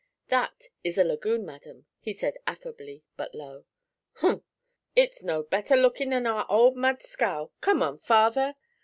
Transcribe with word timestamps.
'That 0.29 0.69
is 0.83 0.97
a 0.97 1.03
lagoon, 1.03 1.45
madam,' 1.45 1.85
he 1.99 2.11
said, 2.11 2.35
affably 2.47 3.03
but 3.17 3.35
low. 3.35 3.65
'Umph! 4.23 4.41
It's 4.95 5.21
no 5.21 5.43
better 5.43 5.75
lookin' 5.77 6.09
than 6.09 6.25
our 6.25 6.47
old 6.49 6.75
mud 6.75 7.03
scow! 7.03 7.51
Come 7.61 7.83
on, 7.83 7.99
father.' 7.99 8.55